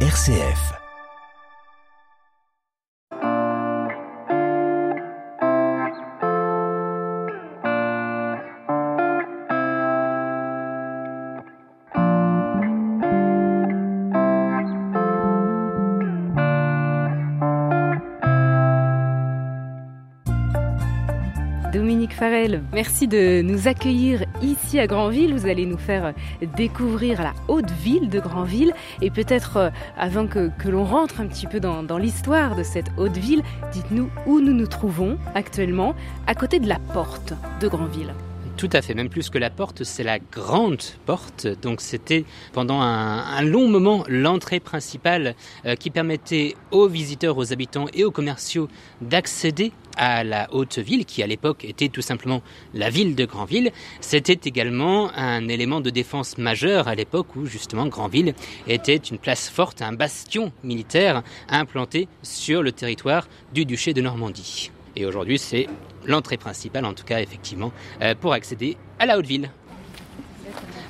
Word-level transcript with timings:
RCF. 0.00 0.85
Merci 22.72 23.08
de 23.08 23.42
nous 23.42 23.68
accueillir 23.68 24.24
ici 24.40 24.78
à 24.78 24.86
Granville. 24.86 25.34
Vous 25.34 25.46
allez 25.46 25.66
nous 25.66 25.76
faire 25.76 26.14
découvrir 26.56 27.22
la 27.22 27.34
haute 27.48 27.70
ville 27.70 28.08
de 28.08 28.20
Granville. 28.20 28.72
Et 29.02 29.10
peut-être, 29.10 29.56
euh, 29.58 29.70
avant 29.98 30.26
que, 30.26 30.50
que 30.58 30.68
l'on 30.68 30.84
rentre 30.84 31.20
un 31.20 31.26
petit 31.26 31.46
peu 31.46 31.60
dans, 31.60 31.82
dans 31.82 31.98
l'histoire 31.98 32.56
de 32.56 32.62
cette 32.62 32.90
haute 32.96 33.18
ville, 33.18 33.42
dites-nous 33.72 34.08
où 34.26 34.40
nous 34.40 34.54
nous 34.54 34.66
trouvons 34.66 35.18
actuellement, 35.34 35.94
à 36.26 36.34
côté 36.34 36.58
de 36.58 36.68
la 36.68 36.78
porte 36.94 37.34
de 37.60 37.68
Granville. 37.68 38.14
Tout 38.56 38.70
à 38.72 38.80
fait, 38.80 38.94
même 38.94 39.10
plus 39.10 39.28
que 39.28 39.36
la 39.36 39.50
porte, 39.50 39.84
c'est 39.84 40.02
la 40.02 40.18
grande 40.18 40.80
porte. 41.04 41.46
Donc 41.60 41.82
c'était 41.82 42.24
pendant 42.54 42.80
un, 42.80 43.42
long 43.42 43.68
moment 43.68 44.02
l'entrée 44.08 44.60
principale 44.60 45.34
euh, 45.66 45.74
qui 45.74 45.90
permettait 45.90 46.54
aux 46.70 46.88
visiteurs, 46.88 47.36
aux 47.36 47.52
habitants 47.52 47.84
et 47.92 48.02
aux 48.02 48.10
commerciaux 48.10 48.68
d'accéder 49.02 49.72
à 49.98 50.24
la 50.24 50.48
haute 50.54 50.78
ville, 50.78 51.04
qui 51.04 51.22
à 51.22 51.26
l'époque 51.26 51.66
était 51.66 51.90
tout 51.90 52.00
simplement 52.00 52.42
la 52.72 52.88
ville 52.88 53.14
de 53.14 53.26
Granville. 53.26 53.72
C'était 54.00 54.40
également 54.48 55.10
un 55.14 55.48
élément 55.48 55.82
de 55.82 55.90
défense 55.90 56.38
majeur 56.38 56.88
à 56.88 56.94
l'époque 56.94 57.36
où 57.36 57.44
justement 57.44 57.86
Granville 57.86 58.34
était 58.68 58.96
une 58.96 59.18
place 59.18 59.50
forte, 59.50 59.82
un 59.82 59.92
bastion 59.92 60.50
militaire 60.64 61.22
implanté 61.50 62.08
sur 62.22 62.62
le 62.62 62.72
territoire 62.72 63.28
du 63.52 63.66
duché 63.66 63.92
de 63.92 64.00
Normandie. 64.00 64.70
Et 64.96 65.04
aujourd'hui, 65.04 65.38
c'est 65.38 65.68
l'entrée 66.06 66.38
principale, 66.38 66.84
en 66.84 66.94
tout 66.94 67.04
cas, 67.04 67.20
effectivement, 67.20 67.72
euh, 68.02 68.14
pour 68.14 68.32
accéder 68.32 68.76
à 68.98 69.06
la 69.06 69.18
haute 69.18 69.26
ville. 69.26 69.50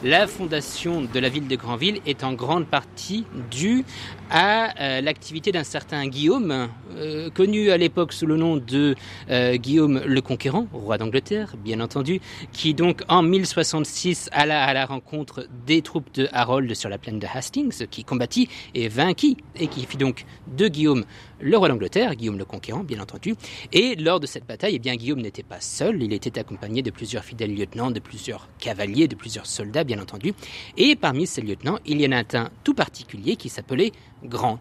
La 0.05 0.27
fondation 0.27 1.01
de 1.01 1.19
la 1.19 1.31
ville 1.31 1.49
de 1.49 1.57
Granville 1.57 2.01
est 2.05 2.23
en 2.23 2.35
grande 2.35 2.67
partie 2.67 3.25
due 3.51 3.83
à 4.31 4.79
euh, 4.79 5.01
l'activité 5.01 5.53
d'un 5.53 5.65
certain 5.65 6.07
Guillaume, 6.07 6.69
euh, 6.97 7.31
connu 7.31 7.71
à 7.71 7.79
l'époque 7.79 8.13
sous 8.13 8.27
le 8.27 8.37
nom 8.37 8.57
de 8.59 8.95
euh, 9.31 9.57
Guillaume 9.57 10.03
le 10.05 10.21
Conquérant, 10.21 10.67
roi 10.73 10.99
d'Angleterre, 10.99 11.55
bien 11.57 11.81
entendu, 11.81 12.21
qui 12.53 12.75
donc 12.75 13.03
en 13.09 13.23
1066 13.23 14.29
alla 14.33 14.65
à 14.65 14.75
la 14.75 14.85
rencontre 14.85 15.49
des 15.67 15.81
troupes 15.81 16.13
de 16.15 16.29
Harold 16.31 16.75
sur 16.75 16.91
la 16.91 16.99
plaine 16.99 17.19
de 17.19 17.27
Hastings, 17.33 17.87
qui 17.87 18.05
combattit 18.05 18.51
et 18.75 18.89
vainquit, 18.89 19.39
et 19.59 19.67
qui 19.67 19.87
fit 19.87 19.97
donc 19.97 20.27
de 20.47 20.69
Guillaume 20.69 21.05
le 21.41 21.57
roi 21.57 21.69
d'Angleterre, 21.69 22.15
Guillaume 22.15 22.39
le 22.39 22.45
Conquérant, 22.45 22.83
bien 22.83 23.01
entendu. 23.01 23.35
Et 23.73 23.95
lors 23.97 24.21
de 24.21 24.27
cette 24.27 24.47
bataille, 24.47 24.77
eh 24.77 24.79
bien, 24.79 24.97
Guillaume 24.97 25.21
n'était 25.21 25.43
pas 25.43 25.61
seul, 25.61 26.03
il 26.03 26.13
était 26.13 26.39
accompagné 26.39 26.83
de 26.83 26.91
plusieurs 26.91 27.25
fidèles 27.25 27.55
lieutenants, 27.55 27.91
de 27.91 28.01
plusieurs 28.01 28.49
cavaliers, 28.59 29.07
de 29.07 29.17
plusieurs 29.17 29.47
soldats, 29.47 29.85
bien 29.87 30.01
entendu. 30.01 30.35
Et 30.77 30.97
parmi 30.97 31.27
ces 31.27 31.41
lieutenants, 31.41 31.79
il 31.87 32.01
y 32.01 32.07
en 32.07 32.13
a 32.13 32.39
un 32.39 32.51
tout 32.65 32.75
particulier 32.75 33.37
qui 33.37 33.49
s'appelait 33.49 33.93
Grant. 34.25 34.59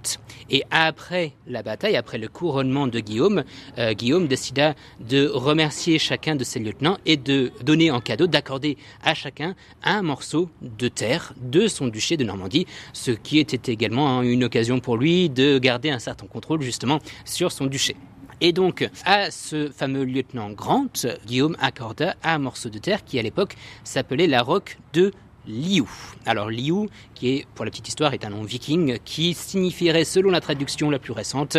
Et 0.50 0.64
après 0.70 1.34
la 1.48 1.64
bataille, 1.64 1.96
après 1.96 2.18
le 2.18 2.28
couronnement 2.28 2.88
de 2.88 3.00
Guillaume, 3.00 3.44
euh, 3.78 3.94
Guillaume 3.94 4.28
décida 4.28 4.76
de 5.00 5.28
remercier 5.28 5.98
chacun 5.98 6.36
de 6.36 6.44
ses 6.44 6.60
lieutenants 6.60 6.98
et 7.06 7.18
de 7.18 7.52
donner 7.64 7.90
en 7.90 8.02
cadeau, 8.02 8.28
d'accorder 8.28 8.78
à 9.04 9.14
chacun 9.14 9.56
un 9.84 10.02
morceau 10.02 10.50
de 10.62 10.88
terre 10.88 11.34
de 11.42 11.68
son 11.68 11.88
duché 11.88 12.18
de 12.18 12.24
Normandie, 12.24 12.68
ce 12.94 13.12
qui 13.12 13.40
était 13.40 13.72
également 13.72 14.22
une 14.22 14.44
occasion 14.44 14.80
pour 14.80 14.98
lui 14.98 15.30
de 15.30 15.58
garder 15.58 15.90
un 15.90 16.00
certain 16.00 16.28
contrôle 16.28 16.62
justement 16.62 17.00
sur 17.24 17.52
son 17.52 17.66
duché. 17.66 17.96
Et 18.42 18.52
donc, 18.52 18.90
à 19.06 19.32
ce 19.32 19.70
fameux 19.70 20.04
lieutenant 20.04 20.50
Grant, 20.50 20.88
Guillaume 21.26 21.56
accorda 21.60 22.16
un 22.24 22.38
morceau 22.38 22.70
de 22.70 22.80
terre 22.80 23.06
qui, 23.06 23.18
à 23.18 23.22
l'époque, 23.22 23.56
s'appelait 23.84 24.28
la 24.28 24.42
roque 24.42 24.78
de 24.94 25.12
Liu. 25.48 25.86
Alors 26.26 26.50
Liu, 26.50 26.90
qui 27.14 27.30
est, 27.30 27.48
pour 27.56 27.66
la 27.66 27.72
petite 27.72 27.88
histoire, 27.88 28.14
est 28.14 28.26
un 28.26 28.30
nom 28.30 28.44
viking 28.44 28.98
qui 29.06 29.34
signifierait, 29.34 30.04
selon 30.04 30.32
la 30.32 30.42
traduction 30.42 30.90
la 30.90 31.00
plus 31.00 31.14
récente, 31.14 31.58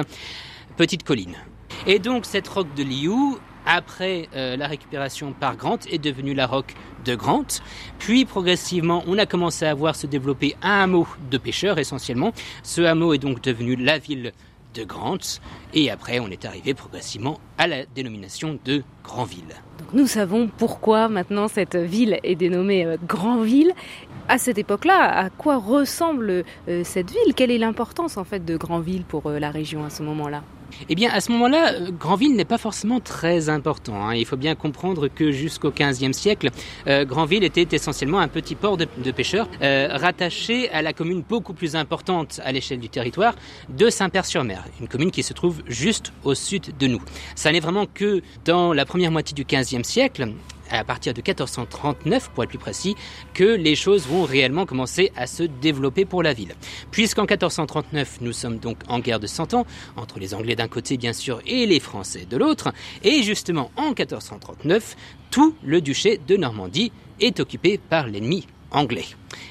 petite 0.77 1.03
colline. 1.03 1.37
Et 1.87 1.99
donc 1.99 2.27
cette 2.27 2.49
roque 2.49 2.75
de 2.75 2.83
Liu, 2.83 3.37
après 3.65 4.29
euh, 4.35 4.57
la 4.57 4.67
récupération 4.67 5.33
par 5.33 5.57
Grant, 5.57 5.79
est 5.91 5.99
devenue 5.99 6.35
la 6.35 6.47
roque 6.47 6.75
de 7.05 7.15
Grant. 7.15 7.47
Puis 7.99 8.25
progressivement, 8.25 9.03
on 9.07 9.19
a 9.19 9.27
commencé 9.27 9.65
à 9.65 9.75
voir 9.75 9.97
se 9.97 10.07
développer 10.07 10.57
un 10.63 10.83
hameau 10.83 11.07
de 11.31 11.39
pêcheurs 11.39 11.79
essentiellement. 11.79 12.33
Ce 12.63 12.81
hameau 12.83 13.15
est 13.15 13.19
donc 13.19 13.41
devenu 13.41 13.77
la 13.77 13.99
ville 13.99 14.33
de 14.77 14.85
Grant. 14.85 15.19
Et 15.75 15.91
après, 15.91 16.21
on 16.21 16.29
est 16.29 16.45
arrivé 16.45 16.75
progressivement 16.75 17.41
à 17.59 17.67
la 17.67 17.87
dénomination 17.87 18.59
de 18.65 18.83
Granville. 19.05 19.55
Donc 19.79 19.93
nous 19.93 20.07
savons 20.07 20.49
pourquoi 20.57 21.09
maintenant 21.09 21.49
cette 21.49 21.77
ville 21.77 22.19
est 22.23 22.35
dénommée 22.35 22.85
euh, 22.85 22.97
Granville. 23.07 23.73
À 24.29 24.39
cette 24.39 24.59
époque-là, 24.59 25.19
à 25.19 25.31
quoi 25.31 25.57
ressemble 25.57 26.45
euh, 26.69 26.83
cette 26.85 27.11
ville? 27.11 27.35
Quelle 27.35 27.51
est 27.51 27.59
l'importance 27.59 28.17
en 28.17 28.25
fait 28.25 28.45
de 28.45 28.57
Granville 28.57 29.05
pour 29.05 29.27
euh, 29.27 29.39
la 29.39 29.51
région 29.51 29.85
à 29.85 29.91
ce 29.91 30.03
moment-là? 30.03 30.43
Eh 30.89 30.95
bien, 30.95 31.11
à 31.11 31.21
ce 31.21 31.33
moment-là, 31.33 31.73
Granville 31.91 32.35
n'est 32.35 32.45
pas 32.45 32.59
forcément 32.59 33.01
très 33.01 33.49
important. 33.49 34.07
Hein. 34.07 34.15
Il 34.15 34.25
faut 34.25 34.37
bien 34.37 34.55
comprendre 34.55 35.09
que 35.09 35.31
jusqu'au 35.31 35.71
XVe 35.71 36.13
siècle, 36.13 36.51
euh, 36.87 37.05
Granville 37.05 37.45
était 37.45 37.67
essentiellement 37.75 38.19
un 38.19 38.29
petit 38.29 38.55
port 38.55 38.77
de, 38.77 38.87
de 38.99 39.11
pêcheurs 39.11 39.49
euh, 39.63 39.89
rattaché 39.91 40.71
à 40.71 40.83
la 40.83 40.93
commune 40.93 41.23
beaucoup 41.29 41.55
plus 41.55 41.77
importante 41.77 42.41
à 42.45 42.53
l'échelle 42.53 42.81
du 42.81 42.89
territoire 42.89 43.35
de 43.69 43.91
Saint-Père-sur-Mer, 43.91 44.65
une 44.81 44.89
commune 44.89 45.11
qui 45.11 45.23
se 45.23 45.33
trouve 45.33 45.63
juste 45.67 46.13
au 46.25 46.35
sud 46.35 46.77
de 46.79 46.87
nous. 46.87 47.01
Ça 47.35 47.53
n'est 47.53 47.61
vraiment 47.61 47.87
que 47.87 48.23
dans 48.45 48.73
la 48.73 48.85
première 48.85 49.11
moitié 49.11 49.35
du 49.35 49.45
XVe 49.45 49.83
siècle, 49.83 50.33
à 50.71 50.85
partir 50.85 51.15
de 51.15 51.21
1439, 51.21 52.31
pour 52.31 52.45
être 52.45 52.51
plus 52.51 52.59
précis, 52.59 52.95
que 53.35 53.45
les 53.45 53.75
choses 53.75 54.07
vont 54.07 54.25
réellement 54.25 54.67
commencer 54.67 55.13
à 55.17 55.27
se 55.27 55.43
développer 55.43 56.05
pour 56.05 56.23
la 56.23 56.33
ville. 56.33 56.55
Puisqu'en 56.91 57.23
1439, 57.23 58.19
nous 58.21 58.33
sommes 58.33 58.59
donc 58.59 58.79
en 58.89 58.99
guerre 58.99 59.21
de 59.21 59.27
100 59.27 59.55
ans, 59.55 59.67
entre 59.97 60.19
les 60.19 60.35
Anglais 60.35 60.57
d'un 60.57 60.69
côté 60.69 60.97
bien 60.97 61.13
sûr 61.13 61.41
et 61.47 61.67
les 61.67 61.81
Français 61.81 62.27
de 62.29 62.37
l'autre, 62.37 62.73
et 63.03 63.23
justement 63.23 63.71
en 63.77 63.89
1439, 63.89 64.97
tout 65.31 65.55
le 65.63 65.81
duché 65.81 66.21
de 66.27 66.37
Normandie 66.37 66.93
est 67.21 67.41
occupé 67.41 67.79
par 67.79 68.07
l'ennemi 68.07 68.47
anglais. 68.71 69.07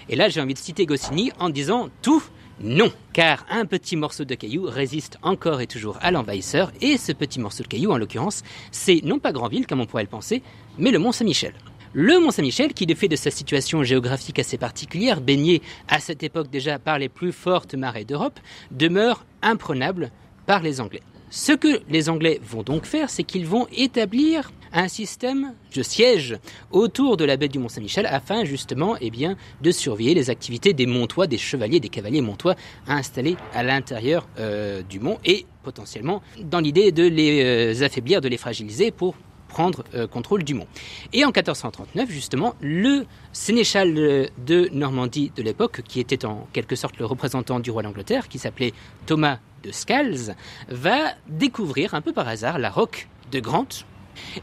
Et 0.10 0.16
là 0.16 0.30
j'ai 0.30 0.42
envie 0.42 0.54
de 0.54 0.60
citer 0.60 0.86
Goscinny 0.86 1.32
en 1.40 1.50
disant 1.50 1.90
tout 2.02 2.24
non, 2.62 2.90
car 3.12 3.46
un 3.50 3.66
petit 3.66 3.98
morceau 3.98 4.24
de 4.24 4.34
caillou 4.34 4.64
résiste 4.64 5.18
encore 5.22 5.60
et 5.60 5.68
toujours 5.68 5.98
à 6.02 6.12
l'envahisseur, 6.12 6.72
et 6.80 6.98
ce 6.98 7.12
petit 7.12 7.42
morceau 7.42 7.64
de 7.64 7.68
caillou, 7.68 7.92
en 7.92 7.98
l'occurrence, 7.98 8.44
c'est 8.72 9.02
non 9.04 9.20
pas 9.20 9.34
Granville, 9.34 9.68
comme 9.68 9.82
on 9.82 9.86
pourrait 9.86 10.04
le 10.04 10.10
penser, 10.10 10.42
mais 10.78 10.92
le 10.92 11.00
Mont 11.00 11.12
Saint-Michel. 11.12 11.54
Le 11.92 12.18
Mont 12.18 12.32
Saint-Michel, 12.32 12.74
qui 12.74 12.86
de 12.86 12.96
fait 12.96 13.10
de 13.10 13.18
sa 13.18 13.30
situation 13.30 13.84
géographique 13.84 14.40
assez 14.40 14.58
particulière, 14.58 15.20
baigné 15.20 15.62
à 15.90 16.00
cette 16.00 16.24
époque 16.24 16.50
déjà 16.50 16.80
par 16.80 16.98
les 16.98 17.10
plus 17.10 17.34
fortes 17.34 17.76
marées 17.76 18.06
d'Europe, 18.06 18.40
demeure 18.72 19.26
imprenable 19.42 20.12
par 20.46 20.62
les 20.62 20.80
Anglais. 20.80 21.04
Ce 21.30 21.52
que 21.52 21.82
les 21.90 22.08
Anglais 22.08 22.40
vont 22.42 22.64
donc 22.64 22.86
faire, 22.86 23.10
c'est 23.10 23.24
qu'ils 23.24 23.48
vont 23.48 23.68
établir 23.74 24.52
un 24.76 24.90
système 24.90 25.54
de 25.74 25.82
siège 25.82 26.38
autour 26.70 27.18
de 27.18 27.26
la 27.26 27.38
baie 27.38 27.48
du 27.48 27.58
Mont-Saint-Michel 27.58 28.06
afin 28.06 28.44
justement 28.44 28.96
eh 29.02 29.10
bien, 29.10 29.38
de 29.62 29.72
surveiller 29.72 30.14
les 30.14 30.30
activités 30.30 30.74
des 30.74 30.86
montois, 30.86 31.28
des 31.28 31.38
chevaliers, 31.38 31.80
des 31.80 31.90
cavaliers 31.90 32.22
montois 32.22 32.56
installés 32.88 33.38
à 33.54 33.64
l'intérieur 33.64 34.28
euh, 34.38 34.84
du 34.84 35.00
mont 35.00 35.18
et 35.24 35.46
potentiellement 35.64 36.22
dans 36.40 36.60
l'idée 36.60 36.92
de 36.92 37.08
les 37.08 37.74
euh, 37.74 37.86
affaiblir, 37.86 38.20
de 38.22 38.28
les 38.28 38.38
fragiliser 38.38 38.92
pour 38.92 39.16
prendre 39.48 39.86
euh, 39.94 40.06
contrôle 40.08 40.44
du 40.44 40.54
mont. 40.54 40.68
Et 41.14 41.24
en 41.24 41.30
1439, 41.30 42.10
justement, 42.10 42.56
le 42.60 43.06
sénéchal 43.32 43.94
de 43.94 44.70
Normandie 44.74 45.32
de 45.36 45.42
l'époque, 45.42 45.82
qui 45.88 46.02
était 46.02 46.26
en 46.26 46.48
quelque 46.52 46.76
sorte 46.76 46.98
le 46.98 47.06
représentant 47.06 47.62
du 47.62 47.72
roi 47.72 47.82
d'Angleterre, 47.82 48.28
qui 48.28 48.38
s'appelait 48.38 48.74
Thomas 49.06 49.40
de 49.64 49.72
Scales, 49.72 50.36
va 50.68 51.14
découvrir 51.30 51.94
un 51.94 52.02
peu 52.02 52.12
par 52.12 52.28
hasard 52.28 52.60
la 52.60 52.70
roque 52.70 53.08
de 53.32 53.40
Grant 53.40 53.68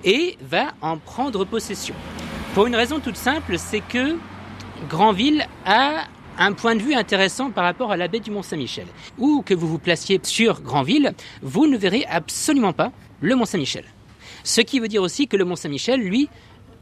et 0.05 0.37
va 0.41 0.73
en 0.81 0.99
prendre 0.99 1.45
possession. 1.45 1.95
Pour 2.55 2.67
une 2.67 2.77
raison 2.77 3.01
toute 3.01 3.17
simple, 3.17 3.59
c'est 3.59 3.81
que 3.81 4.17
Granville 4.89 5.47
a 5.65 6.07
un 6.39 6.53
point 6.53 6.75
de 6.75 6.83
vue 6.83 6.95
intéressant 6.95 7.51
par 7.51 7.65
rapport 7.65 7.93
à 7.93 7.97
la 7.97 8.09
baie 8.09 8.21
du 8.21 8.31
Mont-Saint-Michel. 8.31 8.87
Où 9.19 9.43
que 9.43 9.55
vous 9.55 9.69
vous 9.69 9.79
placiez 9.79 10.21
sur 10.23 10.63
Granville, 10.63 11.15
vous 11.43 11.67
ne 11.67 11.77
verrez 11.77 12.05
absolument 12.09 12.73
pas 12.73 12.93
le 13.21 13.37
Mont-Saint-Michel. 13.37 13.85
Ce 14.45 14.61
qui 14.61 14.81
veut 14.81 14.89
dire 14.89 15.03
aussi 15.03 15.29
que 15.29 15.37
le 15.37 15.45
Mont-Saint-Michel, 15.45 16.01
lui, 16.01 16.29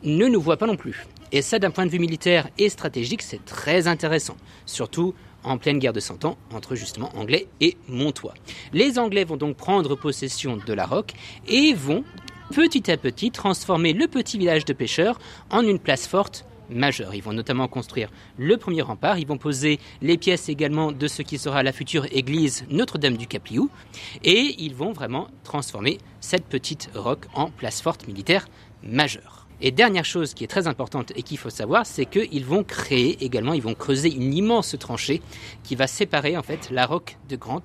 ne 0.03 0.27
nous 0.27 0.41
voit 0.41 0.57
pas 0.57 0.67
non 0.67 0.77
plus. 0.77 1.07
Et 1.33 1.43
ça, 1.43 1.59
d'un 1.59 1.71
point 1.71 1.87
de 1.87 1.91
vue 1.91 1.99
militaire 1.99 2.49
et 2.59 2.69
stratégique, 2.69 3.23
c'est 3.23 3.45
très 3.45 3.87
intéressant. 3.87 4.37
Surtout 4.67 5.15
en 5.45 5.59
pleine 5.59 5.79
guerre 5.79 5.93
de 5.93 6.01
Cent 6.01 6.25
Ans 6.25 6.37
entre 6.53 6.75
justement 6.75 7.11
Anglais 7.17 7.49
et 7.61 7.77
Montois. 7.89 8.35
Les 8.73 8.99
Anglais 8.99 9.25
vont 9.25 9.37
donc 9.37 9.57
prendre 9.57 9.95
possession 9.97 10.57
de 10.57 10.73
la 10.73 10.87
roque 10.87 11.13
et 11.49 11.73
vont 11.73 12.05
petit 12.53 12.91
à 12.91 12.97
petit 12.97 13.31
transformer 13.31 13.93
le 13.93 14.07
petit 14.09 14.39
village 14.39 14.65
de 14.65 14.73
pêcheurs 14.73 15.19
en 15.51 15.63
une 15.63 15.79
place 15.79 16.07
forte 16.07 16.45
majeurs. 16.69 17.15
Ils 17.15 17.23
vont 17.23 17.33
notamment 17.33 17.69
construire 17.69 18.11
le 18.39 18.57
premier 18.57 18.83
rempart, 18.83 19.19
ils 19.19 19.27
vont 19.27 19.39
poser 19.39 19.79
les 20.03 20.17
pièces 20.17 20.49
également 20.49 20.93
de 20.93 21.09
ce 21.09 21.23
qui 21.23 21.39
sera 21.39 21.63
la 21.63 21.73
future 21.73 22.07
église 22.13 22.65
Notre-Dame 22.71 23.17
du 23.17 23.27
Capliou, 23.27 23.71
et 24.25 24.55
ils 24.59 24.75
vont 24.75 24.93
vraiment 24.93 25.29
transformer 25.45 25.99
cette 26.21 26.45
petite 26.45 26.91
roque 26.95 27.27
en 27.35 27.51
place 27.51 27.81
forte 27.81 28.07
militaire 28.07 28.49
majeure. 28.83 29.40
Et 29.63 29.71
dernière 29.71 30.07
chose 30.07 30.33
qui 30.33 30.45
est 30.45 30.47
très 30.47 30.67
importante 30.69 31.13
et 31.17 31.23
qu'il 31.23 31.37
faut 31.37 31.51
savoir, 31.51 31.85
c'est 31.85 32.07
qu'ils 32.07 32.45
vont 32.47 32.65
créer 32.65 33.23
également, 33.23 33.53
ils 33.53 33.61
vont 33.63 33.75
creuser 33.75 34.11
une 34.11 34.33
immense 34.33 34.75
tranchée 34.79 35.21
qui 35.63 35.75
va 35.75 35.87
séparer 35.87 36.37
en 36.37 36.43
fait 36.43 36.71
la 36.71 36.87
roque 36.87 37.19
de 37.29 37.37
Grant 37.37 37.63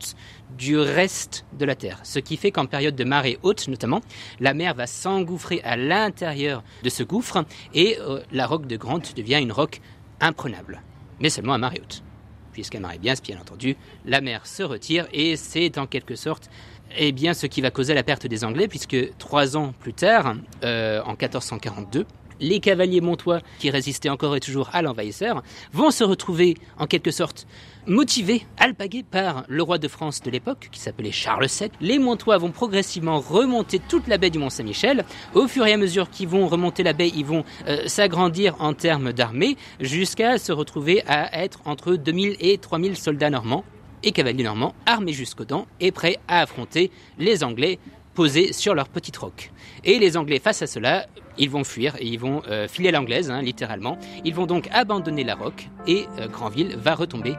du 0.57 0.77
reste 0.77 1.45
de 1.57 1.63
la 1.63 1.75
terre. 1.75 1.99
Ce 2.03 2.19
qui 2.19 2.35
fait 2.35 2.51
qu'en 2.51 2.65
période 2.65 2.95
de 2.95 3.03
marée 3.05 3.39
haute 3.43 3.69
notamment, 3.69 4.01
la 4.41 4.53
mer 4.53 4.73
va 4.73 4.87
s'engouffrer 4.87 5.61
à 5.63 5.77
l'intérieur 5.77 6.63
de 6.83 6.89
ce 6.89 7.03
gouffre 7.03 7.45
et 7.73 7.97
euh, 7.99 8.19
la 8.31 8.45
roque 8.45 8.67
de 8.67 8.75
Grant 8.75 9.01
devient 9.15 9.39
une 9.41 9.53
roque 9.53 9.79
imprenable, 10.19 10.81
mais 11.21 11.29
seulement 11.29 11.53
à 11.53 11.57
marée 11.57 11.79
haute. 11.81 12.03
Puisqu'à 12.51 12.79
marée 12.79 12.99
basse, 12.99 13.21
bien 13.21 13.39
entendu, 13.39 13.75
la 14.05 14.21
mer 14.21 14.45
se 14.45 14.63
retire 14.63 15.07
et 15.11 15.35
c'est 15.35 15.77
en 15.77 15.87
quelque 15.87 16.15
sorte 16.15 16.49
eh 16.97 17.11
bien, 17.11 17.33
ce 17.33 17.47
qui 17.47 17.61
va 17.61 17.71
causer 17.71 17.93
la 17.93 18.03
perte 18.03 18.27
des 18.27 18.43
Anglais, 18.43 18.67
puisque 18.67 18.97
trois 19.17 19.57
ans 19.57 19.73
plus 19.79 19.93
tard, 19.93 20.35
euh, 20.63 21.01
en 21.03 21.11
1442, 21.11 22.05
les 22.39 22.59
cavaliers 22.59 23.01
montois, 23.01 23.41
qui 23.59 23.69
résistaient 23.69 24.09
encore 24.09 24.35
et 24.35 24.39
toujours 24.39 24.69
à 24.73 24.81
l'envahisseur, 24.81 25.43
vont 25.73 25.91
se 25.91 26.03
retrouver 26.03 26.55
en 26.77 26.87
quelque 26.87 27.11
sorte 27.11 27.47
motivés, 27.87 28.45
alpagués 28.57 29.03
par 29.03 29.45
le 29.47 29.61
roi 29.61 29.77
de 29.77 29.87
France 29.87 30.21
de 30.21 30.31
l'époque, 30.31 30.69
qui 30.71 30.79
s'appelait 30.79 31.11
Charles 31.11 31.47
VII. 31.47 31.69
Les 31.81 31.99
montois 31.99 32.37
vont 32.37 32.51
progressivement 32.51 33.19
remonter 33.19 33.79
toute 33.79 34.07
la 34.07 34.17
baie 34.17 34.29
du 34.29 34.39
Mont-Saint-Michel. 34.39 35.05
Au 35.33 35.47
fur 35.47 35.65
et 35.65 35.73
à 35.73 35.77
mesure 35.77 36.09
qu'ils 36.09 36.27
vont 36.27 36.47
remonter 36.47 36.83
la 36.83 36.93
baie, 36.93 37.11
ils 37.15 37.25
vont 37.25 37.43
euh, 37.67 37.87
s'agrandir 37.87 38.55
en 38.59 38.73
termes 38.73 39.13
d'armée, 39.13 39.55
jusqu'à 39.79 40.37
se 40.37 40.51
retrouver 40.51 41.03
à 41.07 41.43
être 41.43 41.59
entre 41.65 41.95
2000 41.95 42.37
et 42.39 42.57
3000 42.57 42.97
soldats 42.97 43.29
normands 43.29 43.63
et 44.05 44.11
cavaliers 44.11 44.43
normands 44.43 44.73
armés 44.85 45.11
jusqu'aux 45.11 45.45
dents 45.45 45.67
et 45.81 45.91
prêts 45.91 46.17
à 46.27 46.41
affronter 46.41 46.91
les 47.17 47.43
Anglais 47.43 47.79
posés 48.13 48.53
sur 48.53 48.73
leur 48.73 48.87
petite 48.87 49.17
roque. 49.17 49.51
Et 49.83 49.99
les 49.99 50.15
Anglais, 50.15 50.39
face 50.39 50.61
à 50.61 50.67
cela, 50.67 51.05
ils 51.37 51.49
vont 51.49 51.65
fuir 51.65 51.95
et 51.99 52.05
ils 52.05 52.19
vont 52.19 52.41
euh, 52.47 52.67
filer 52.67 52.91
l'anglaise, 52.91 53.29
hein, 53.29 53.41
littéralement. 53.41 53.97
Ils 54.23 54.33
vont 54.33 54.45
donc 54.45 54.69
abandonner 54.71 55.23
la 55.25 55.35
roque 55.35 55.67
et 55.85 56.05
euh, 56.19 56.27
Granville 56.27 56.77
va 56.77 56.95
retomber 56.95 57.35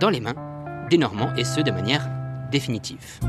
dans 0.00 0.10
les 0.10 0.20
mains 0.20 0.34
des 0.90 0.98
Normands 0.98 1.32
et 1.36 1.44
ce 1.44 1.60
de 1.60 1.70
manière 1.70 2.08
définitive. 2.50 3.20